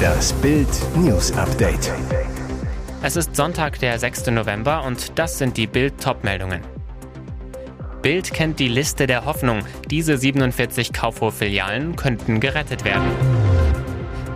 Das 0.00 0.32
Bild 0.34 0.68
News 0.96 1.32
Update. 1.32 1.92
Es 3.02 3.16
ist 3.16 3.34
Sonntag, 3.36 3.78
der 3.78 3.98
6. 3.98 4.26
November 4.28 4.84
und 4.84 5.18
das 5.18 5.38
sind 5.38 5.56
die 5.56 5.66
Bild 5.66 6.00
Topmeldungen. 6.02 6.60
Bild 8.02 8.32
kennt 8.32 8.58
die 8.58 8.68
Liste 8.68 9.06
der 9.06 9.24
Hoffnung. 9.24 9.60
Diese 9.90 10.16
47 10.16 10.92
Kaufhof-Filialen 10.92 11.96
könnten 11.96 12.40
gerettet 12.40 12.84
werden. 12.84 13.10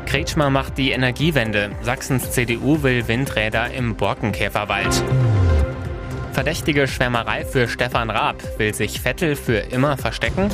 Kretschmer 0.07 0.51
macht 0.51 0.79
die 0.79 0.91
Energiewende. 0.93 1.71
Sachsens 1.83 2.31
CDU 2.31 2.83
will 2.83 3.09
Windräder 3.09 3.73
im 3.73 3.97
Borkenkäferwald. 3.97 5.03
Verdächtige 6.33 6.87
Schwärmerei 6.87 7.45
für 7.45 7.69
Stefan 7.69 8.11
Raab. 8.11 8.37
Will 8.59 8.75
sich 8.75 9.01
Vettel 9.01 9.35
für 9.35 9.59
immer 9.59 9.97
verstecken? 9.97 10.51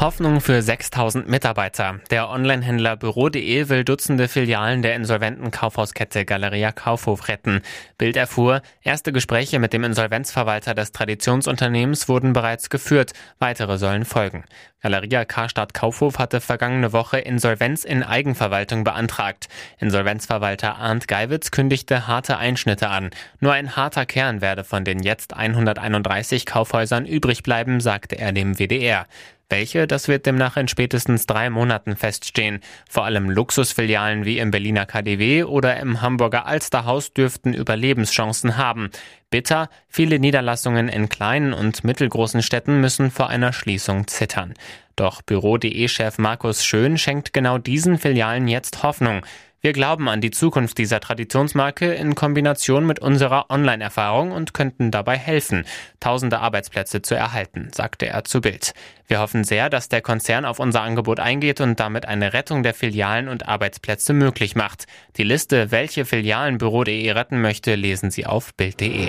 Hoffnung 0.00 0.40
für 0.40 0.62
6000 0.62 1.28
Mitarbeiter. 1.28 2.00
Der 2.10 2.30
Onlinehändler 2.30 2.96
Büro.de 2.96 3.68
will 3.68 3.84
Dutzende 3.84 4.28
Filialen 4.28 4.80
der 4.80 4.94
insolventen 4.94 5.50
Kaufhauskette 5.50 6.24
Galeria 6.24 6.72
Kaufhof 6.72 7.28
retten. 7.28 7.60
Bild 7.98 8.16
erfuhr, 8.16 8.62
erste 8.80 9.12
Gespräche 9.12 9.58
mit 9.58 9.74
dem 9.74 9.84
Insolvenzverwalter 9.84 10.72
des 10.72 10.92
Traditionsunternehmens 10.92 12.08
wurden 12.08 12.32
bereits 12.32 12.70
geführt. 12.70 13.12
Weitere 13.40 13.76
sollen 13.76 14.06
folgen. 14.06 14.44
Galeria 14.80 15.26
Karstadt 15.26 15.74
Kaufhof 15.74 16.18
hatte 16.18 16.40
vergangene 16.40 16.94
Woche 16.94 17.18
Insolvenz 17.18 17.84
in 17.84 18.02
Eigenverwaltung 18.02 18.84
beantragt. 18.84 19.48
Insolvenzverwalter 19.80 20.76
Arndt 20.76 21.08
Geiwitz 21.08 21.50
kündigte 21.50 22.06
harte 22.06 22.38
Einschnitte 22.38 22.88
an. 22.88 23.10
Nur 23.40 23.52
ein 23.52 23.76
harter 23.76 24.06
Kern 24.06 24.40
werde 24.40 24.64
von 24.64 24.86
den 24.86 25.00
jetzt 25.00 25.36
131 25.36 26.46
Kaufhäusern 26.46 27.04
übrig 27.04 27.42
bleiben, 27.42 27.82
sagte 27.82 28.16
er 28.16 28.32
dem 28.32 28.58
WDR. 28.58 29.06
Welche, 29.50 29.86
das 29.86 30.06
wird 30.06 30.26
demnach 30.26 30.56
in 30.56 30.68
spätestens 30.68 31.26
drei 31.26 31.50
Monaten 31.50 31.96
feststehen. 31.96 32.60
Vor 32.88 33.04
allem 33.04 33.28
Luxusfilialen 33.28 34.24
wie 34.24 34.38
im 34.38 34.52
Berliner 34.52 34.86
KDW 34.86 35.44
oder 35.44 35.78
im 35.78 36.00
Hamburger 36.00 36.46
Alsterhaus 36.46 37.12
dürften 37.12 37.52
Überlebenschancen 37.52 38.56
haben. 38.56 38.90
Bitter, 39.28 39.68
viele 39.88 40.20
Niederlassungen 40.20 40.88
in 40.88 41.08
kleinen 41.08 41.52
und 41.52 41.84
mittelgroßen 41.84 42.42
Städten 42.42 42.80
müssen 42.80 43.10
vor 43.10 43.28
einer 43.28 43.52
Schließung 43.52 44.06
zittern. 44.06 44.54
Doch 44.96 45.22
Büro.de-Chef 45.22 46.18
Markus 46.18 46.64
Schön 46.64 46.96
schenkt 46.96 47.32
genau 47.32 47.58
diesen 47.58 47.98
Filialen 47.98 48.48
jetzt 48.48 48.82
Hoffnung. 48.82 49.24
Wir 49.62 49.74
glauben 49.74 50.08
an 50.08 50.22
die 50.22 50.30
Zukunft 50.30 50.78
dieser 50.78 51.00
Traditionsmarke 51.00 51.92
in 51.92 52.14
Kombination 52.14 52.86
mit 52.86 52.98
unserer 52.98 53.50
Online-Erfahrung 53.50 54.32
und 54.32 54.54
könnten 54.54 54.90
dabei 54.90 55.18
helfen, 55.18 55.66
tausende 56.00 56.38
Arbeitsplätze 56.38 57.02
zu 57.02 57.14
erhalten, 57.14 57.68
sagte 57.74 58.06
er 58.06 58.24
zu 58.24 58.40
Bild. 58.40 58.72
Wir 59.06 59.20
hoffen 59.20 59.44
sehr, 59.44 59.68
dass 59.68 59.90
der 59.90 60.00
Konzern 60.00 60.46
auf 60.46 60.60
unser 60.60 60.80
Angebot 60.80 61.20
eingeht 61.20 61.60
und 61.60 61.78
damit 61.78 62.06
eine 62.06 62.32
Rettung 62.32 62.62
der 62.62 62.72
Filialen 62.72 63.28
und 63.28 63.48
Arbeitsplätze 63.48 64.14
möglich 64.14 64.56
macht. 64.56 64.86
Die 65.18 65.24
Liste, 65.24 65.70
welche 65.70 66.06
Filialen 66.06 66.56
Büro.de 66.56 67.10
retten 67.10 67.42
möchte, 67.42 67.74
lesen 67.74 68.10
Sie 68.10 68.24
auf 68.24 68.54
Bild.de. 68.54 69.08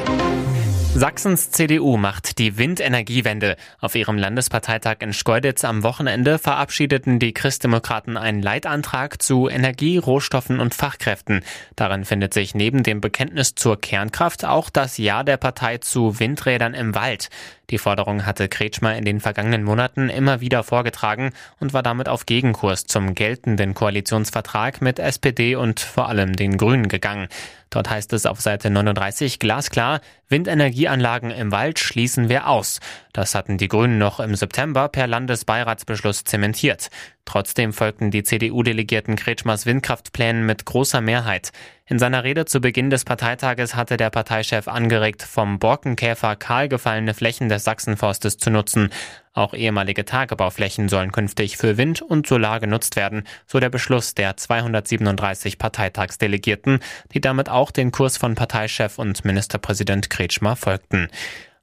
Sachsens 0.93 1.51
CDU 1.51 1.95
macht 1.95 2.37
die 2.37 2.57
Windenergiewende. 2.57 3.55
Auf 3.79 3.95
ihrem 3.95 4.17
Landesparteitag 4.17 4.97
in 4.99 5.13
Schkeuditz 5.13 5.63
am 5.63 5.83
Wochenende 5.83 6.37
verabschiedeten 6.37 7.17
die 7.17 7.33
Christdemokraten 7.33 8.17
einen 8.17 8.41
Leitantrag 8.41 9.21
zu 9.21 9.47
Energie, 9.47 9.97
Rohstoffen 9.97 10.59
und 10.59 10.75
Fachkräften. 10.75 11.43
Darin 11.77 12.03
findet 12.03 12.33
sich 12.33 12.55
neben 12.55 12.83
dem 12.83 12.99
Bekenntnis 12.99 13.55
zur 13.55 13.79
Kernkraft 13.79 14.43
auch 14.43 14.69
das 14.69 14.97
Ja 14.97 15.23
der 15.23 15.37
Partei 15.37 15.77
zu 15.77 16.19
Windrädern 16.19 16.73
im 16.73 16.93
Wald. 16.93 17.29
Die 17.71 17.77
Forderung 17.77 18.25
hatte 18.25 18.49
Kretschmer 18.49 18.97
in 18.97 19.05
den 19.05 19.21
vergangenen 19.21 19.63
Monaten 19.63 20.09
immer 20.09 20.41
wieder 20.41 20.63
vorgetragen 20.63 21.31
und 21.61 21.71
war 21.71 21.81
damit 21.81 22.09
auf 22.09 22.25
Gegenkurs 22.25 22.85
zum 22.85 23.15
geltenden 23.15 23.73
Koalitionsvertrag 23.73 24.81
mit 24.81 24.99
SPD 24.99 25.55
und 25.55 25.79
vor 25.79 26.09
allem 26.09 26.35
den 26.35 26.57
Grünen 26.57 26.89
gegangen. 26.89 27.29
Dort 27.69 27.89
heißt 27.89 28.11
es 28.11 28.25
auf 28.25 28.41
Seite 28.41 28.69
39 28.69 29.39
glasklar, 29.39 30.01
Windenergieanlagen 30.27 31.31
im 31.31 31.51
Wald 31.51 31.79
schließen 31.79 32.27
wir 32.27 32.47
aus. 32.47 32.81
Das 33.13 33.35
hatten 33.35 33.57
die 33.57 33.67
Grünen 33.67 33.97
noch 33.97 34.19
im 34.19 34.35
September 34.35 34.87
per 34.87 35.07
Landesbeiratsbeschluss 35.07 36.23
zementiert. 36.23 36.89
Trotzdem 37.25 37.73
folgten 37.73 38.11
die 38.11 38.23
CDU-Delegierten 38.23 39.15
Kretschmers 39.15 39.65
Windkraftplänen 39.65 40.45
mit 40.45 40.65
großer 40.65 41.01
Mehrheit. 41.01 41.51
In 41.85 41.99
seiner 41.99 42.23
Rede 42.23 42.45
zu 42.45 42.61
Beginn 42.61 42.89
des 42.89 43.03
Parteitages 43.03 43.75
hatte 43.75 43.97
der 43.97 44.09
Parteichef 44.09 44.67
angeregt, 44.67 45.23
vom 45.23 45.59
Borkenkäfer 45.59 46.37
kahl 46.37 46.69
gefallene 46.69 47.13
Flächen 47.13 47.49
des 47.49 47.65
Sachsenforstes 47.65 48.37
zu 48.37 48.49
nutzen. 48.49 48.89
Auch 49.33 49.53
ehemalige 49.53 50.05
Tagebauflächen 50.05 50.89
sollen 50.89 51.11
künftig 51.11 51.57
für 51.57 51.77
Wind 51.77 52.01
und 52.01 52.27
Solar 52.27 52.59
genutzt 52.59 52.95
werden, 52.95 53.23
so 53.45 53.59
der 53.59 53.69
Beschluss 53.69 54.15
der 54.15 54.37
237 54.37 55.57
Parteitagsdelegierten, 55.57 56.79
die 57.13 57.21
damit 57.21 57.49
auch 57.49 57.71
den 57.71 57.91
Kurs 57.91 58.17
von 58.17 58.35
Parteichef 58.35 58.97
und 58.97 59.25
Ministerpräsident 59.25 60.09
Kretschmer 60.09 60.55
folgten. 60.55 61.09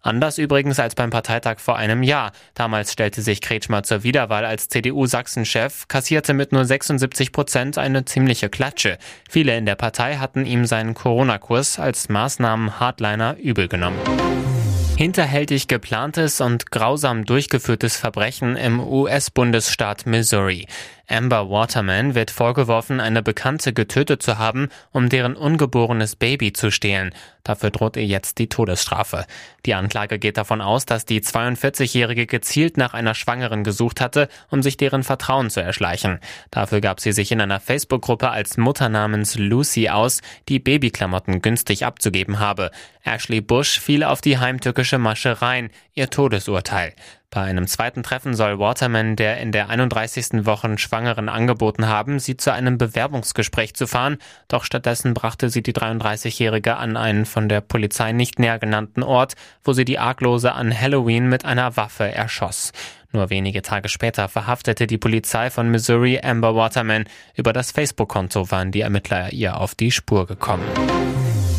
Anders 0.00 0.38
übrigens 0.38 0.78
als 0.78 0.94
beim 0.94 1.10
Parteitag 1.10 1.58
vor 1.58 1.76
einem 1.76 2.02
Jahr. 2.02 2.32
Damals 2.54 2.92
stellte 2.92 3.20
sich 3.20 3.40
Kretschmer 3.40 3.82
zur 3.82 4.04
Wiederwahl 4.04 4.44
als 4.44 4.68
CDU-Sachsenchef, 4.68 5.88
kassierte 5.88 6.34
mit 6.34 6.52
nur 6.52 6.64
76 6.64 7.32
Prozent 7.32 7.78
eine 7.78 8.04
ziemliche 8.04 8.48
Klatsche. 8.48 8.98
Viele 9.28 9.56
in 9.56 9.66
der 9.66 9.74
Partei 9.74 10.16
hatten 10.16 10.46
ihm 10.46 10.66
seinen 10.66 10.94
Corona-Kurs 10.94 11.78
als 11.80 12.08
Maßnahmen 12.08 12.78
Hardliner 12.78 13.36
übel 13.38 13.66
genommen. 13.66 13.98
Hinterhältig 14.96 15.68
geplantes 15.68 16.40
und 16.40 16.72
grausam 16.72 17.24
durchgeführtes 17.24 17.96
Verbrechen 17.96 18.56
im 18.56 18.80
US-Bundesstaat 18.80 20.06
Missouri. 20.06 20.66
Amber 21.08 21.48
Waterman 21.48 22.14
wird 22.14 22.30
vorgeworfen, 22.30 23.00
eine 23.00 23.22
Bekannte 23.22 23.72
getötet 23.72 24.22
zu 24.22 24.36
haben, 24.36 24.68
um 24.92 25.08
deren 25.08 25.36
ungeborenes 25.36 26.16
Baby 26.16 26.52
zu 26.52 26.70
stehlen. 26.70 27.14
Dafür 27.44 27.70
droht 27.70 27.96
ihr 27.96 28.04
jetzt 28.04 28.36
die 28.36 28.50
Todesstrafe. 28.50 29.24
Die 29.64 29.72
Anklage 29.72 30.18
geht 30.18 30.36
davon 30.36 30.60
aus, 30.60 30.84
dass 30.84 31.06
die 31.06 31.22
42-Jährige 31.22 32.26
gezielt 32.26 32.76
nach 32.76 32.92
einer 32.92 33.14
Schwangeren 33.14 33.64
gesucht 33.64 34.02
hatte, 34.02 34.28
um 34.50 34.62
sich 34.62 34.76
deren 34.76 35.02
Vertrauen 35.02 35.48
zu 35.48 35.62
erschleichen. 35.62 36.18
Dafür 36.50 36.82
gab 36.82 37.00
sie 37.00 37.12
sich 37.12 37.32
in 37.32 37.40
einer 37.40 37.58
Facebook-Gruppe 37.58 38.28
als 38.28 38.58
Mutter 38.58 38.90
namens 38.90 39.36
Lucy 39.38 39.88
aus, 39.88 40.20
die 40.50 40.58
Babyklamotten 40.58 41.40
günstig 41.40 41.86
abzugeben 41.86 42.38
habe. 42.38 42.70
Ashley 43.02 43.40
Bush 43.40 43.80
fiel 43.80 44.04
auf 44.04 44.20
die 44.20 44.36
heimtückische 44.36 44.98
Masche 44.98 45.40
rein, 45.40 45.70
ihr 45.94 46.10
Todesurteil. 46.10 46.92
Bei 47.30 47.42
einem 47.42 47.66
zweiten 47.66 48.02
Treffen 48.02 48.32
soll 48.32 48.58
Waterman 48.58 49.14
der 49.14 49.36
in 49.38 49.52
der 49.52 49.68
31. 49.68 50.46
Woche 50.46 50.78
Schwangeren 50.78 51.28
angeboten 51.28 51.86
haben, 51.86 52.18
sie 52.18 52.38
zu 52.38 52.54
einem 52.54 52.78
Bewerbungsgespräch 52.78 53.74
zu 53.74 53.86
fahren, 53.86 54.16
doch 54.48 54.64
stattdessen 54.64 55.12
brachte 55.12 55.50
sie 55.50 55.62
die 55.62 55.74
33-Jährige 55.74 56.78
an 56.78 56.96
einen 56.96 57.26
von 57.26 57.50
der 57.50 57.60
Polizei 57.60 58.12
nicht 58.12 58.38
näher 58.38 58.58
genannten 58.58 59.02
Ort, 59.02 59.34
wo 59.62 59.74
sie 59.74 59.84
die 59.84 59.98
Arglose 59.98 60.52
an 60.52 60.72
Halloween 60.72 61.28
mit 61.28 61.44
einer 61.44 61.76
Waffe 61.76 62.10
erschoss. 62.10 62.72
Nur 63.12 63.28
wenige 63.28 63.60
Tage 63.60 63.90
später 63.90 64.28
verhaftete 64.28 64.86
die 64.86 64.98
Polizei 64.98 65.50
von 65.50 65.70
Missouri 65.70 66.20
Amber 66.22 66.54
Waterman. 66.54 67.04
Über 67.34 67.52
das 67.52 67.72
Facebook-Konto 67.72 68.50
waren 68.50 68.70
die 68.70 68.80
Ermittler 68.80 69.34
ihr 69.34 69.58
auf 69.58 69.74
die 69.74 69.90
Spur 69.90 70.26
gekommen. 70.26 70.64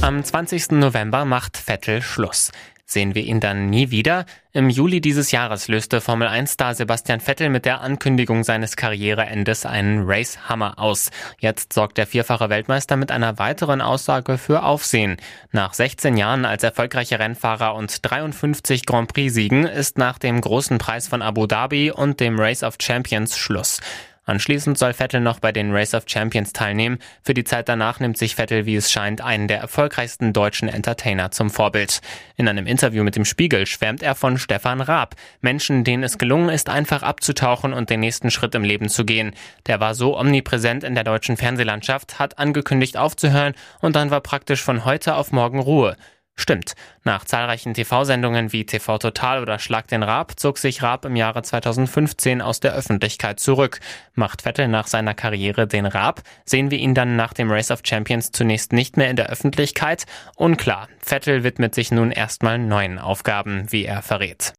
Am 0.01 0.23
20. 0.23 0.71
November 0.71 1.25
macht 1.25 1.57
Vettel 1.57 2.01
Schluss. 2.01 2.51
Sehen 2.91 3.13
wir 3.13 3.21
ihn 3.21 3.39
dann 3.39 3.69
nie 3.69 3.91
wieder? 3.91 4.25
Im 4.51 4.71
Juli 4.71 4.99
dieses 4.99 5.29
Jahres 5.29 5.67
löste 5.67 6.01
Formel 6.01 6.27
1-Star 6.27 6.73
Sebastian 6.73 7.19
Vettel 7.19 7.49
mit 7.49 7.65
der 7.65 7.81
Ankündigung 7.81 8.43
seines 8.43 8.75
Karriereendes 8.75 9.67
einen 9.67 10.05
Race-Hammer 10.07 10.79
aus. 10.79 11.11
Jetzt 11.37 11.71
sorgt 11.73 11.99
der 11.99 12.07
vierfache 12.07 12.49
Weltmeister 12.49 12.95
mit 12.95 13.11
einer 13.11 13.37
weiteren 13.37 13.81
Aussage 13.81 14.39
für 14.39 14.63
Aufsehen. 14.63 15.17
Nach 15.51 15.75
16 15.75 16.17
Jahren 16.17 16.45
als 16.45 16.63
erfolgreicher 16.63 17.19
Rennfahrer 17.19 17.75
und 17.75 17.99
53 18.01 18.87
Grand 18.87 19.13
Prix-Siegen 19.13 19.65
ist 19.65 19.99
nach 19.99 20.17
dem 20.17 20.41
großen 20.41 20.79
Preis 20.79 21.07
von 21.07 21.21
Abu 21.21 21.45
Dhabi 21.45 21.91
und 21.91 22.19
dem 22.19 22.39
Race 22.39 22.63
of 22.63 22.77
Champions 22.81 23.37
Schluss. 23.37 23.81
Anschließend 24.29 24.77
soll 24.77 24.93
Vettel 24.93 25.21
noch 25.21 25.39
bei 25.39 25.51
den 25.51 25.71
Race 25.71 25.95
of 25.95 26.03
Champions 26.05 26.53
teilnehmen. 26.53 26.99
Für 27.23 27.33
die 27.33 27.43
Zeit 27.43 27.67
danach 27.67 27.99
nimmt 27.99 28.15
sich 28.15 28.35
Vettel, 28.35 28.67
wie 28.67 28.75
es 28.75 28.91
scheint, 28.91 29.21
einen 29.21 29.47
der 29.47 29.57
erfolgreichsten 29.57 30.33
deutschen 30.33 30.69
Entertainer 30.69 31.31
zum 31.31 31.49
Vorbild. 31.49 31.99
In 32.35 32.47
einem 32.47 32.67
Interview 32.67 33.03
mit 33.03 33.15
dem 33.15 33.25
Spiegel 33.25 33.65
schwärmt 33.65 34.03
er 34.03 34.13
von 34.13 34.37
Stefan 34.37 34.81
Raab. 34.81 35.15
Menschen, 35.41 35.83
denen 35.83 36.03
es 36.03 36.19
gelungen 36.19 36.49
ist, 36.49 36.69
einfach 36.69 37.01
abzutauchen 37.01 37.73
und 37.73 37.89
den 37.89 38.01
nächsten 38.01 38.29
Schritt 38.29 38.53
im 38.53 38.63
Leben 38.63 38.87
zu 38.87 39.03
gehen. 39.03 39.33
Der 39.65 39.79
war 39.79 39.95
so 39.95 40.15
omnipräsent 40.15 40.83
in 40.83 40.93
der 40.93 41.03
deutschen 41.03 41.35
Fernsehlandschaft, 41.35 42.19
hat 42.19 42.37
angekündigt 42.37 42.97
aufzuhören 42.97 43.55
und 43.81 43.95
dann 43.95 44.11
war 44.11 44.21
praktisch 44.21 44.61
von 44.61 44.85
heute 44.85 45.15
auf 45.15 45.31
morgen 45.31 45.59
Ruhe. 45.59 45.97
Stimmt. 46.39 46.73
Nach 47.03 47.25
zahlreichen 47.25 47.73
TV-Sendungen 47.73 48.53
wie 48.53 48.65
TV 48.65 48.97
Total 48.97 49.41
oder 49.41 49.59
Schlag 49.59 49.89
den 49.89 50.03
Raab 50.03 50.39
zog 50.39 50.57
sich 50.57 50.81
Raab 50.81 51.03
im 51.03 51.17
Jahre 51.17 51.41
2015 51.43 52.41
aus 52.41 52.61
der 52.61 52.73
Öffentlichkeit 52.73 53.41
zurück. 53.41 53.81
Macht 54.15 54.43
Vettel 54.43 54.69
nach 54.69 54.87
seiner 54.87 55.13
Karriere 55.13 55.67
den 55.67 55.85
Raab? 55.85 56.21
Sehen 56.45 56.71
wir 56.71 56.77
ihn 56.77 56.95
dann 56.95 57.17
nach 57.17 57.33
dem 57.33 57.51
Race 57.51 57.71
of 57.71 57.81
Champions 57.83 58.31
zunächst 58.31 58.71
nicht 58.71 58.95
mehr 58.95 59.09
in 59.09 59.17
der 59.17 59.29
Öffentlichkeit? 59.29 60.05
Unklar. 60.37 60.87
Vettel 60.99 61.43
widmet 61.43 61.75
sich 61.75 61.91
nun 61.91 62.09
erstmal 62.09 62.57
neuen 62.57 62.99
Aufgaben, 62.99 63.69
wie 63.69 63.83
er 63.83 64.01
verrät. 64.01 64.53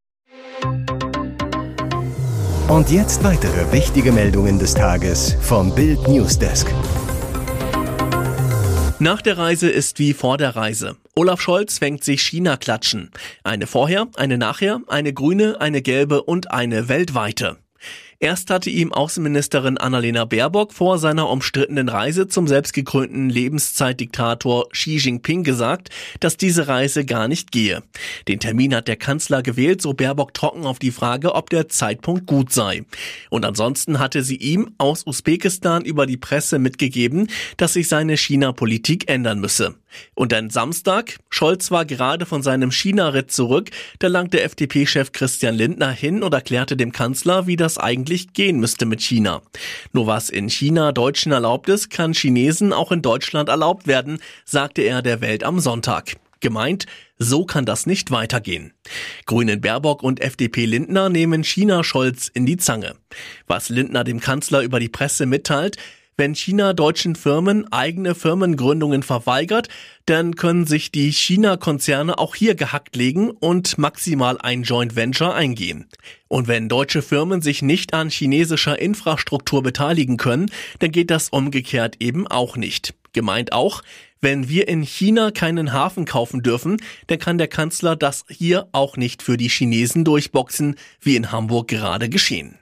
Und 2.68 2.90
jetzt 2.90 3.24
weitere 3.24 3.72
wichtige 3.72 4.12
Meldungen 4.12 4.58
des 4.58 4.74
Tages 4.74 5.34
vom 5.40 5.74
Bild 5.74 6.06
Newsdesk. 6.06 6.70
Nach 8.98 9.22
der 9.22 9.38
Reise 9.38 9.70
ist 9.70 9.98
wie 9.98 10.12
vor 10.12 10.36
der 10.36 10.56
Reise. 10.56 10.98
Olaf 11.16 11.40
Scholz 11.40 11.78
fängt 11.78 12.04
sich 12.04 12.22
China 12.22 12.56
klatschen. 12.56 13.10
Eine 13.42 13.66
vorher, 13.66 14.06
eine 14.16 14.38
nachher, 14.38 14.80
eine 14.86 15.12
grüne, 15.12 15.60
eine 15.60 15.82
gelbe 15.82 16.22
und 16.22 16.50
eine 16.50 16.88
weltweite. 16.88 17.58
Erst 18.22 18.50
hatte 18.50 18.68
ihm 18.68 18.92
Außenministerin 18.92 19.78
Annalena 19.78 20.26
Baerbock 20.26 20.74
vor 20.74 20.98
seiner 20.98 21.30
umstrittenen 21.30 21.88
Reise 21.88 22.28
zum 22.28 22.46
selbstgekrönten 22.46 23.30
Lebenszeitdiktator 23.30 24.68
Xi 24.68 24.98
Jinping 24.98 25.42
gesagt, 25.42 25.88
dass 26.20 26.36
diese 26.36 26.68
Reise 26.68 27.06
gar 27.06 27.28
nicht 27.28 27.50
gehe. 27.50 27.82
Den 28.28 28.38
Termin 28.38 28.74
hat 28.74 28.88
der 28.88 28.96
Kanzler 28.96 29.42
gewählt, 29.42 29.80
so 29.80 29.94
Baerbock 29.94 30.34
trocken 30.34 30.66
auf 30.66 30.78
die 30.78 30.90
Frage, 30.90 31.34
ob 31.34 31.48
der 31.48 31.70
Zeitpunkt 31.70 32.26
gut 32.26 32.52
sei. 32.52 32.84
Und 33.30 33.46
ansonsten 33.46 33.98
hatte 33.98 34.22
sie 34.22 34.36
ihm 34.36 34.74
aus 34.76 35.06
Usbekistan 35.06 35.82
über 35.86 36.04
die 36.04 36.18
Presse 36.18 36.58
mitgegeben, 36.58 37.28
dass 37.56 37.72
sich 37.72 37.88
seine 37.88 38.18
China-Politik 38.18 39.08
ändern 39.10 39.40
müsse. 39.40 39.76
Und 40.14 40.32
dann 40.32 40.50
Samstag, 40.50 41.18
Scholz 41.30 41.70
war 41.70 41.84
gerade 41.84 42.26
von 42.26 42.42
seinem 42.42 42.70
China-Ritt 42.70 43.32
zurück, 43.32 43.70
da 43.98 44.08
langte 44.08 44.40
FDP-Chef 44.40 45.12
Christian 45.12 45.54
Lindner 45.54 45.90
hin 45.90 46.22
und 46.22 46.32
erklärte 46.32 46.76
dem 46.76 46.92
Kanzler, 46.92 47.46
wie 47.46 47.56
das 47.56 47.78
eigentlich 47.78 48.09
gehen 48.34 48.60
müsste 48.60 48.86
mit 48.86 49.00
China. 49.00 49.42
Nur 49.92 50.06
was 50.06 50.30
in 50.30 50.48
China 50.48 50.92
Deutschen 50.92 51.32
erlaubt 51.32 51.68
ist, 51.68 51.90
kann 51.90 52.12
Chinesen 52.12 52.72
auch 52.72 52.92
in 52.92 53.02
Deutschland 53.02 53.48
erlaubt 53.48 53.86
werden, 53.86 54.20
sagte 54.44 54.82
er 54.82 55.02
der 55.02 55.20
Welt 55.20 55.44
am 55.44 55.60
Sonntag. 55.60 56.16
Gemeint, 56.40 56.86
so 57.18 57.44
kann 57.44 57.66
das 57.66 57.86
nicht 57.86 58.10
weitergehen. 58.10 58.72
Grünen 59.26 59.60
Baerbock 59.60 60.02
und 60.02 60.20
FDP 60.20 60.64
Lindner 60.64 61.10
nehmen 61.10 61.44
China 61.44 61.84
Scholz 61.84 62.28
in 62.28 62.46
die 62.46 62.56
Zange. 62.56 62.94
Was 63.46 63.68
Lindner 63.68 64.04
dem 64.04 64.20
Kanzler 64.20 64.62
über 64.62 64.80
die 64.80 64.88
Presse 64.88 65.26
mitteilt, 65.26 65.76
wenn 66.16 66.34
China 66.34 66.74
deutschen 66.74 67.16
Firmen 67.16 67.72
eigene 67.72 68.14
Firmengründungen 68.14 69.02
verweigert, 69.02 69.68
dann 70.06 70.36
können 70.36 70.66
sich 70.66 70.92
die 70.92 71.12
China-Konzerne 71.12 72.18
auch 72.18 72.34
hier 72.34 72.54
gehackt 72.54 72.94
legen 72.96 73.30
und 73.30 73.78
maximal 73.78 74.36
ein 74.38 74.62
Joint 74.62 74.96
Venture 74.96 75.34
eingehen. 75.34 75.88
Und 76.28 76.46
wenn 76.46 76.68
deutsche 76.68 77.02
Firmen 77.02 77.42
sich 77.42 77.62
nicht 77.62 77.94
an 77.94 78.10
chinesischer 78.10 78.78
Infrastruktur 78.78 79.62
beteiligen 79.62 80.16
können, 80.16 80.50
dann 80.80 80.92
geht 80.92 81.10
das 81.10 81.30
umgekehrt 81.30 81.96
eben 82.00 82.26
auch 82.26 82.56
nicht. 82.56 82.94
Gemeint 83.12 83.52
auch, 83.52 83.82
wenn 84.20 84.48
wir 84.48 84.68
in 84.68 84.82
China 84.82 85.30
keinen 85.30 85.72
Hafen 85.72 86.04
kaufen 86.04 86.42
dürfen, 86.42 86.76
dann 87.06 87.18
kann 87.18 87.38
der 87.38 87.48
Kanzler 87.48 87.96
das 87.96 88.24
hier 88.28 88.68
auch 88.72 88.98
nicht 88.98 89.22
für 89.22 89.38
die 89.38 89.48
Chinesen 89.48 90.04
durchboxen, 90.04 90.76
wie 91.00 91.16
in 91.16 91.32
Hamburg 91.32 91.68
gerade 91.68 92.10
geschehen. 92.10 92.58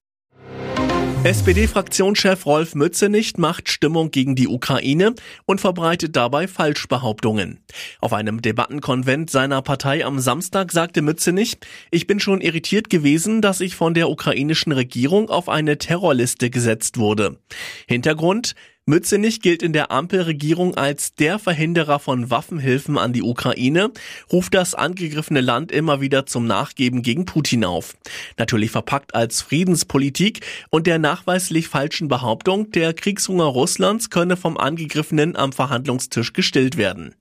SPD-Fraktionschef 1.24 2.46
Rolf 2.46 2.76
Mützenich 2.76 3.36
macht 3.38 3.68
Stimmung 3.68 4.12
gegen 4.12 4.36
die 4.36 4.46
Ukraine 4.46 5.14
und 5.46 5.60
verbreitet 5.60 6.14
dabei 6.14 6.46
Falschbehauptungen. 6.46 7.58
Auf 8.00 8.12
einem 8.12 8.40
Debattenkonvent 8.40 9.28
seiner 9.28 9.60
Partei 9.60 10.04
am 10.04 10.20
Samstag 10.20 10.70
sagte 10.70 11.02
Mützenich, 11.02 11.58
ich 11.90 12.06
bin 12.06 12.20
schon 12.20 12.40
irritiert 12.40 12.88
gewesen, 12.88 13.42
dass 13.42 13.60
ich 13.60 13.74
von 13.74 13.94
der 13.94 14.08
ukrainischen 14.10 14.70
Regierung 14.70 15.28
auf 15.28 15.48
eine 15.48 15.76
Terrorliste 15.76 16.50
gesetzt 16.50 16.98
wurde. 16.98 17.40
Hintergrund, 17.88 18.54
Mützenich 18.88 19.42
gilt 19.42 19.62
in 19.62 19.74
der 19.74 19.90
Ampelregierung 19.90 20.74
als 20.74 21.14
der 21.14 21.38
Verhinderer 21.38 21.98
von 21.98 22.30
Waffenhilfen 22.30 22.96
an 22.96 23.12
die 23.12 23.22
Ukraine, 23.22 23.90
ruft 24.32 24.54
das 24.54 24.74
angegriffene 24.74 25.42
Land 25.42 25.70
immer 25.72 26.00
wieder 26.00 26.24
zum 26.24 26.46
Nachgeben 26.46 27.02
gegen 27.02 27.26
Putin 27.26 27.66
auf. 27.66 27.98
Natürlich 28.38 28.70
verpackt 28.70 29.14
als 29.14 29.42
Friedenspolitik 29.42 30.40
und 30.70 30.86
der 30.86 30.98
nachweislich 30.98 31.68
falschen 31.68 32.08
Behauptung, 32.08 32.70
der 32.70 32.94
Kriegshunger 32.94 33.44
Russlands 33.44 34.08
könne 34.08 34.38
vom 34.38 34.56
Angegriffenen 34.56 35.36
am 35.36 35.52
Verhandlungstisch 35.52 36.32
gestillt 36.32 36.78
werden. 36.78 37.14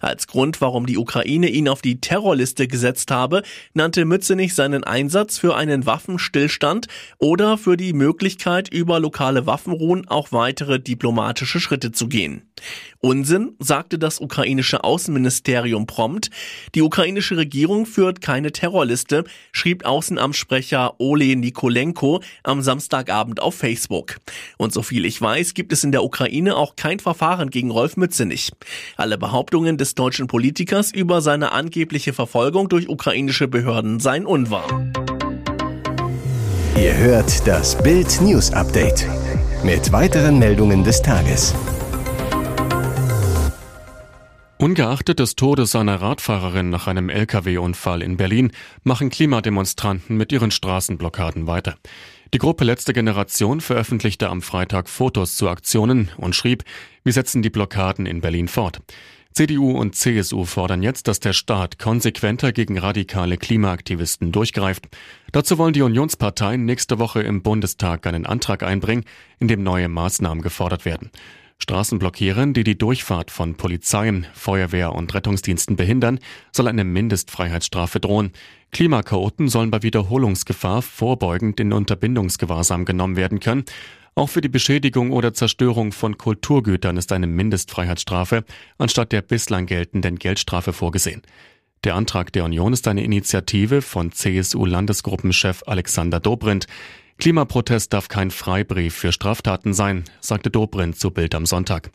Als 0.00 0.26
Grund, 0.26 0.62
warum 0.62 0.86
die 0.86 0.96
Ukraine 0.96 1.50
ihn 1.50 1.68
auf 1.68 1.82
die 1.82 2.00
Terrorliste 2.00 2.66
gesetzt 2.66 3.10
habe, 3.10 3.42
nannte 3.74 4.06
Mützenich 4.06 4.54
seinen 4.54 4.84
Einsatz 4.84 5.36
für 5.36 5.54
einen 5.54 5.84
Waffenstillstand 5.84 6.86
oder 7.18 7.58
für 7.58 7.76
die 7.76 7.92
Möglichkeit, 7.92 8.72
über 8.72 9.00
lokale 9.00 9.44
Waffenruhen 9.44 10.08
auch 10.08 10.32
weitere 10.32 10.80
Diplomatie 10.80 11.09
diplomatische 11.10 11.58
Schritte 11.58 11.90
zu 11.90 12.08
gehen. 12.08 12.42
Unsinn, 13.00 13.56
sagte 13.58 13.98
das 13.98 14.20
ukrainische 14.20 14.84
Außenministerium 14.84 15.86
prompt. 15.86 16.30
Die 16.74 16.82
ukrainische 16.82 17.36
Regierung 17.36 17.84
führt 17.86 18.20
keine 18.20 18.52
Terrorliste, 18.52 19.24
schrieb 19.50 19.84
Außenamtssprecher 19.84 21.00
Ole 21.00 21.34
Nikolenko 21.34 22.22
am 22.44 22.62
Samstagabend 22.62 23.40
auf 23.40 23.56
Facebook. 23.56 24.18
Und 24.56 24.72
soviel 24.72 25.04
ich 25.04 25.20
weiß, 25.20 25.54
gibt 25.54 25.72
es 25.72 25.82
in 25.82 25.90
der 25.90 26.04
Ukraine 26.04 26.54
auch 26.56 26.76
kein 26.76 27.00
Verfahren 27.00 27.50
gegen 27.50 27.72
Rolf 27.72 27.96
Mützenich. 27.96 28.52
Alle 28.96 29.18
Behauptungen 29.18 29.78
des 29.78 29.96
deutschen 29.96 30.28
Politikers 30.28 30.92
über 30.92 31.22
seine 31.22 31.50
angebliche 31.50 32.12
Verfolgung 32.12 32.68
durch 32.68 32.88
ukrainische 32.88 33.48
Behörden 33.48 33.98
seien 33.98 34.26
unwahr. 34.26 34.68
Ihr 36.76 36.96
hört 36.96 37.46
das 37.46 37.76
Bild 37.82 38.20
News 38.20 38.52
Update 38.52 39.06
mit 39.64 39.92
weiteren 39.92 40.38
Meldungen 40.38 40.84
des 40.84 41.02
Tages. 41.02 41.54
Ungeachtet 44.58 45.18
des 45.18 45.36
Todes 45.36 45.74
einer 45.74 46.00
Radfahrerin 46.00 46.70
nach 46.70 46.86
einem 46.86 47.08
Lkw-Unfall 47.08 48.02
in 48.02 48.16
Berlin 48.16 48.52
machen 48.84 49.10
Klimademonstranten 49.10 50.16
mit 50.16 50.32
ihren 50.32 50.50
Straßenblockaden 50.50 51.46
weiter. 51.46 51.76
Die 52.32 52.38
Gruppe 52.38 52.64
Letzte 52.64 52.92
Generation 52.92 53.60
veröffentlichte 53.60 54.28
am 54.28 54.42
Freitag 54.42 54.88
Fotos 54.88 55.36
zu 55.36 55.48
Aktionen 55.48 56.10
und 56.16 56.36
schrieb, 56.36 56.64
wir 57.04 57.12
setzen 57.12 57.42
die 57.42 57.50
Blockaden 57.50 58.06
in 58.06 58.20
Berlin 58.20 58.48
fort. 58.48 58.80
CDU 59.32 59.70
und 59.70 59.94
CSU 59.94 60.44
fordern 60.44 60.82
jetzt, 60.82 61.06
dass 61.06 61.20
der 61.20 61.32
Staat 61.32 61.78
konsequenter 61.78 62.52
gegen 62.52 62.78
radikale 62.78 63.36
Klimaaktivisten 63.36 64.32
durchgreift. 64.32 64.88
Dazu 65.30 65.56
wollen 65.56 65.72
die 65.72 65.82
Unionsparteien 65.82 66.64
nächste 66.64 66.98
Woche 66.98 67.22
im 67.22 67.42
Bundestag 67.42 68.06
einen 68.06 68.26
Antrag 68.26 68.64
einbringen, 68.64 69.04
in 69.38 69.46
dem 69.46 69.62
neue 69.62 69.88
Maßnahmen 69.88 70.42
gefordert 70.42 70.84
werden. 70.84 71.10
Straßen 71.62 71.98
blockieren, 71.98 72.54
die 72.54 72.64
die 72.64 72.76
Durchfahrt 72.76 73.30
von 73.30 73.54
Polizei, 73.54 74.22
Feuerwehr 74.32 74.94
und 74.94 75.14
Rettungsdiensten 75.14 75.76
behindern, 75.76 76.18
soll 76.52 76.68
eine 76.68 76.84
Mindestfreiheitsstrafe 76.84 78.00
drohen. 78.00 78.32
Klimakaoten 78.72 79.48
sollen 79.48 79.70
bei 79.70 79.82
Wiederholungsgefahr 79.82 80.80
vorbeugend 80.80 81.60
in 81.60 81.72
Unterbindungsgewahrsam 81.72 82.84
genommen 82.84 83.16
werden 83.16 83.40
können. 83.40 83.64
Auch 84.14 84.28
für 84.28 84.40
die 84.40 84.48
Beschädigung 84.48 85.12
oder 85.12 85.32
Zerstörung 85.32 85.92
von 85.92 86.18
Kulturgütern 86.18 86.96
ist 86.96 87.12
eine 87.12 87.26
Mindestfreiheitsstrafe 87.26 88.44
anstatt 88.78 89.12
der 89.12 89.22
bislang 89.22 89.66
geltenden 89.66 90.18
Geldstrafe 90.18 90.72
vorgesehen. 90.72 91.22
Der 91.84 91.94
Antrag 91.94 92.32
der 92.32 92.44
Union 92.44 92.74
ist 92.74 92.86
eine 92.88 93.02
Initiative 93.02 93.80
von 93.80 94.12
CSU-Landesgruppenchef 94.12 95.62
Alexander 95.66 96.20
Dobrindt. 96.20 96.66
Klimaprotest 97.18 97.92
darf 97.92 98.08
kein 98.08 98.30
Freibrief 98.30 98.94
für 98.94 99.12
Straftaten 99.12 99.72
sein, 99.72 100.04
sagte 100.20 100.50
Dobrindt 100.50 100.98
zu 100.98 101.10
Bild 101.10 101.34
am 101.34 101.46
Sonntag. 101.46 101.90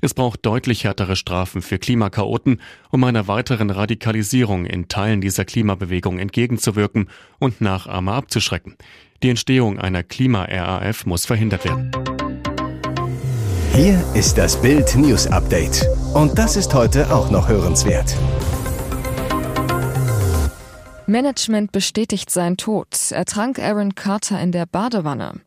Es 0.00 0.14
braucht 0.14 0.46
deutlich 0.46 0.84
härtere 0.84 1.16
Strafen 1.16 1.62
für 1.62 1.78
Klimakaoten, 1.78 2.60
um 2.90 3.04
einer 3.04 3.28
weiteren 3.28 3.70
Radikalisierung 3.70 4.64
in 4.64 4.88
Teilen 4.88 5.20
dieser 5.20 5.44
Klimabewegung 5.44 6.18
entgegenzuwirken 6.18 7.08
und 7.38 7.60
Nachahmer 7.60 8.14
abzuschrecken. 8.14 8.76
Die 9.24 9.30
Entstehung 9.30 9.80
einer 9.80 10.04
Klima-RAF 10.04 11.04
muss 11.04 11.26
verhindert 11.26 11.64
werden. 11.64 11.90
Hier 13.74 14.00
ist 14.14 14.38
das 14.38 14.60
Bild 14.62 14.94
News 14.94 15.26
Update. 15.26 15.84
Und 16.14 16.38
das 16.38 16.54
ist 16.54 16.72
heute 16.72 17.12
auch 17.12 17.28
noch 17.28 17.48
hörenswert. 17.48 18.14
Management 21.06 21.72
bestätigt 21.72 22.30
sein 22.30 22.56
Tod. 22.56 22.86
Ertrank 23.10 23.58
Aaron 23.58 23.96
Carter 23.96 24.40
in 24.40 24.52
der 24.52 24.66
Badewanne. 24.66 25.40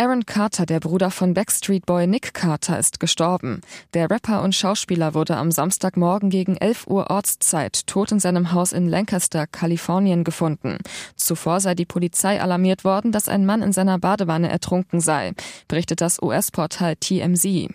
Aaron 0.00 0.24
Carter, 0.24 0.64
der 0.64 0.80
Bruder 0.80 1.10
von 1.10 1.34
Backstreet 1.34 1.84
Boy 1.84 2.06
Nick 2.06 2.32
Carter, 2.32 2.78
ist 2.78 3.00
gestorben. 3.00 3.60
Der 3.92 4.08
Rapper 4.08 4.40
und 4.42 4.54
Schauspieler 4.54 5.12
wurde 5.12 5.36
am 5.36 5.50
Samstagmorgen 5.52 6.30
gegen 6.30 6.56
11 6.56 6.86
Uhr 6.86 7.10
Ortszeit 7.10 7.86
tot 7.86 8.10
in 8.10 8.18
seinem 8.18 8.52
Haus 8.52 8.72
in 8.72 8.88
Lancaster, 8.88 9.46
Kalifornien 9.46 10.24
gefunden. 10.24 10.78
Zuvor 11.16 11.60
sei 11.60 11.74
die 11.74 11.84
Polizei 11.84 12.40
alarmiert 12.40 12.82
worden, 12.82 13.12
dass 13.12 13.28
ein 13.28 13.44
Mann 13.44 13.60
in 13.60 13.74
seiner 13.74 13.98
Badewanne 13.98 14.48
ertrunken 14.48 15.00
sei, 15.00 15.34
berichtet 15.68 16.00
das 16.00 16.22
US-Portal 16.22 16.96
TMZ. 16.96 17.68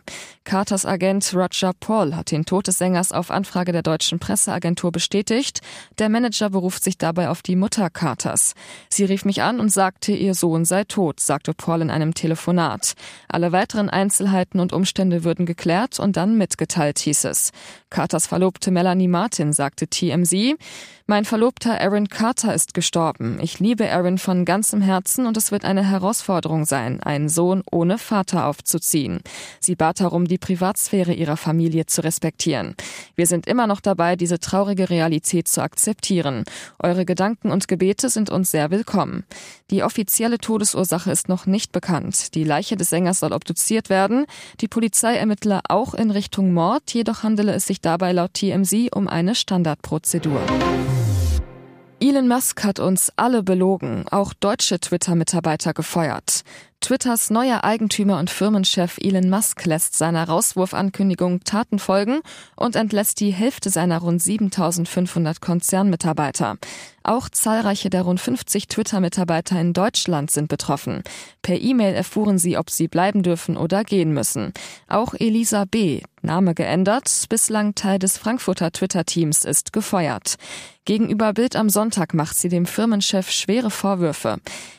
Carters 0.46 0.88
Agent 0.88 1.32
Roger 1.36 1.74
Paul 1.80 2.16
hat 2.16 2.32
den 2.32 2.46
Tod 2.46 2.66
des 2.66 2.80
Sängers 2.80 3.12
auf 3.12 3.30
Anfrage 3.30 3.72
der 3.72 3.84
deutschen 3.84 4.18
Presseagentur 4.18 4.92
bestätigt. 4.92 5.62
Der 6.00 6.10
Manager 6.10 6.50
beruft 6.50 6.84
sich 6.84 6.98
dabei 6.98 7.30
auf 7.30 7.44
die 7.44 7.56
Mutter 7.56 7.92
Carters. 7.92 8.56
Sie 8.90 9.06
rief 9.06 9.26
mich 9.26 9.44
an 9.44 9.60
und 9.60 9.70
sagte, 9.70 10.12
ihr 10.12 10.34
Sohn 10.34 10.66
sei 10.66 10.86
tot, 10.86 11.20
sagte 11.20 11.54
Paul 11.54 11.82
in 11.82 11.92
einem 11.92 12.15
Telefonat. 12.16 12.96
Alle 13.28 13.52
weiteren 13.52 13.92
Einzelheiten 13.92 14.60
und 14.60 14.74
Umstände 14.74 15.24
würden 15.24 15.46
geklärt 15.46 16.00
und 16.00 16.18
dann 16.18 16.40
mitgeteilt, 16.40 16.98
hieß 16.98 17.26
es. 17.26 17.52
Carters 17.92 18.26
Verlobte 18.26 18.72
Melanie 18.72 19.08
Martin 19.08 19.54
sagte 19.54 19.88
TMZ, 19.88 20.58
mein 21.08 21.24
Verlobter 21.24 21.80
Aaron 21.80 22.10
Carter 22.10 22.56
ist 22.56 22.74
gestorben. 22.74 23.38
Ich 23.40 23.60
liebe 23.60 23.92
Aaron 23.92 24.18
von 24.18 24.44
ganzem 24.44 24.82
Herzen 24.82 25.28
und 25.28 25.38
es 25.38 25.52
wird 25.52 25.64
eine 25.64 25.88
Herausforderung 25.88 26.66
sein, 26.66 27.00
einen 27.04 27.30
Sohn 27.30 27.62
ohne 27.72 28.00
Vater 28.00 28.48
aufzuziehen. 28.48 29.20
Sie 29.60 29.76
bat 29.76 30.00
darum, 30.00 30.28
die 30.28 30.40
Privatsphäre 30.40 31.14
ihrer 31.14 31.38
Familie 31.38 31.86
zu 31.86 32.04
respektieren. 32.04 32.76
Wir 33.16 33.28
sind 33.28 33.46
immer 33.46 33.68
noch 33.68 33.82
dabei, 33.82 34.16
diese 34.16 34.40
traurige 34.40 34.90
Realität 34.90 35.48
zu 35.48 35.62
akzeptieren. 35.62 36.44
Eure 36.80 37.06
Gedanken 37.06 37.52
und 37.52 37.68
Gebete 37.68 38.10
sind 38.10 38.32
uns 38.32 38.50
sehr 38.50 38.72
willkommen. 38.72 39.26
Die 39.70 39.84
offizielle 39.84 40.40
Todesursache 40.40 41.12
ist 41.12 41.30
noch 41.30 41.46
nicht 41.46 41.72
bekannt. 41.72 41.95
Die 42.34 42.44
Leiche 42.44 42.78
des 42.78 42.90
Sängers 42.90 43.20
soll 43.20 43.34
obduziert 43.34 43.90
werden. 43.90 44.26
Die 44.62 44.68
Polizei 44.68 45.16
ermittler 45.16 45.62
auch 45.70 45.94
in 45.94 46.12
Richtung 46.12 46.54
Mord, 46.54 46.94
jedoch 46.94 47.24
handele 47.24 47.54
es 47.54 47.66
sich 47.66 47.82
dabei 47.82 48.12
laut 48.12 48.34
TMZ 48.34 48.96
um 48.96 49.08
eine 49.08 49.36
Standardprozedur. 49.36 50.42
Elon 52.00 52.28
Musk 52.28 52.64
hat 52.64 52.80
uns 52.80 53.12
alle 53.16 53.42
belogen, 53.42 54.06
auch 54.12 54.34
deutsche 54.34 54.80
Twitter-Mitarbeiter 54.80 55.74
gefeuert. 55.74 56.44
Twitters 56.86 57.32
neuer 57.32 57.64
Eigentümer 57.64 58.20
und 58.20 58.30
Firmenchef 58.30 59.00
Elon 59.00 59.28
Musk 59.28 59.66
lässt 59.66 59.98
seiner 59.98 60.28
Rauswurfankündigung 60.28 61.44
Taten 61.44 61.80
folgen 61.80 62.20
und 62.56 62.76
entlässt 62.76 63.20
die 63.22 63.32
Hälfte 63.34 63.72
seiner 63.72 63.98
rund 63.98 64.22
7500 64.22 65.42
Konzernmitarbeiter. 65.42 66.58
Auch 67.06 67.30
zahlreiche 67.30 67.92
der 67.92 68.02
rund 68.02 68.20
50 68.20 68.68
Twitter-Mitarbeiter 68.68 69.60
in 69.60 69.74
Deutschland 69.74 70.32
sind 70.32 70.48
betroffen. 70.48 71.04
Per 71.44 71.62
E-Mail 71.62 71.94
erfuhren 71.94 72.40
sie, 72.40 72.58
ob 72.58 72.72
sie 72.72 72.88
bleiben 72.88 73.22
dürfen 73.22 73.58
oder 73.58 73.84
gehen 73.84 74.12
müssen. 74.12 74.54
Auch 74.88 75.14
Elisa 75.14 75.66
B., 75.66 76.02
Name 76.24 76.56
geändert, 76.56 77.26
bislang 77.30 77.76
Teil 77.76 78.00
des 78.00 78.18
Frankfurter 78.18 78.72
Twitter-Teams, 78.72 79.46
ist 79.46 79.72
gefeuert. 79.72 80.38
Gegenüber 80.86 81.34
Bild 81.34 81.56
am 81.56 81.70
Sonntag 81.70 82.16
macht 82.16 82.36
sie 82.36 82.50
dem 82.50 82.66
Firmenchef 82.66 83.30
schwere 83.30 83.70
Vorwürfe. 83.70 84.38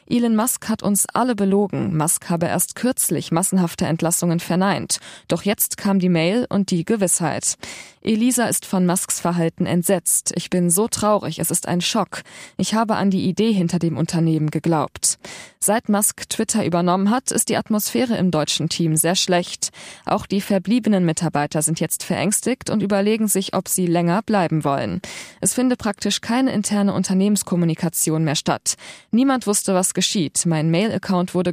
Elon 0.08 0.34
Musk 0.34 0.68
hat 0.68 0.82
uns 0.82 1.06
alle 1.12 1.36
belogen. 1.36 1.95
Musk 1.96 2.30
habe 2.30 2.46
erst 2.46 2.74
kürzlich 2.74 3.32
massenhafte 3.32 3.86
Entlassungen 3.86 4.40
verneint. 4.40 4.98
Doch 5.28 5.42
jetzt 5.42 5.76
kam 5.76 5.98
die 5.98 6.08
Mail 6.08 6.46
und 6.48 6.70
die 6.70 6.84
Gewissheit. 6.84 7.56
Elisa 8.06 8.44
ist 8.44 8.66
von 8.66 8.86
Musks 8.86 9.18
Verhalten 9.18 9.66
entsetzt. 9.66 10.32
Ich 10.36 10.48
bin 10.48 10.70
so 10.70 10.86
traurig, 10.86 11.40
es 11.40 11.50
ist 11.50 11.66
ein 11.66 11.80
Schock. 11.80 12.22
Ich 12.56 12.74
habe 12.74 12.94
an 12.94 13.10
die 13.10 13.28
Idee 13.28 13.52
hinter 13.52 13.80
dem 13.80 13.96
Unternehmen 13.96 14.50
geglaubt. 14.50 15.18
Seit 15.58 15.88
Musk 15.88 16.28
Twitter 16.28 16.64
übernommen 16.64 17.10
hat, 17.10 17.32
ist 17.32 17.48
die 17.48 17.56
Atmosphäre 17.56 18.16
im 18.16 18.30
deutschen 18.30 18.68
Team 18.68 18.96
sehr 18.96 19.16
schlecht. 19.16 19.70
Auch 20.04 20.26
die 20.26 20.40
verbliebenen 20.40 21.04
Mitarbeiter 21.04 21.62
sind 21.62 21.80
jetzt 21.80 22.04
verängstigt 22.04 22.70
und 22.70 22.80
überlegen 22.80 23.26
sich, 23.26 23.54
ob 23.54 23.66
sie 23.66 23.86
länger 23.86 24.22
bleiben 24.22 24.62
wollen. 24.62 25.00
Es 25.40 25.54
finde 25.54 25.74
praktisch 25.74 26.20
keine 26.20 26.52
interne 26.52 26.92
Unternehmenskommunikation 26.92 28.22
mehr 28.22 28.36
statt. 28.36 28.76
Niemand 29.10 29.48
wusste, 29.48 29.74
was 29.74 29.94
geschieht. 29.94 30.46
Mein 30.46 30.70
Mail-Account 30.70 31.34
wurde 31.34 31.52